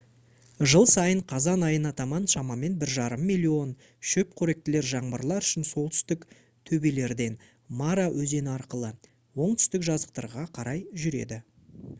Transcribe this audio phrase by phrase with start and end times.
[0.71, 3.73] жыл сайын қазан айына таман шамамен 1,5 миллион
[4.13, 6.25] шөпқоректілер жаңбырлар үшін солтүстік
[6.71, 7.37] төбелерден
[7.85, 8.91] мара өзені арқылы
[9.49, 11.43] оңтүстік жазықтықтарға қарай жүреді